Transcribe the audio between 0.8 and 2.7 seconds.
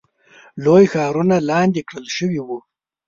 ښارونه لاندې کړل شوي وو.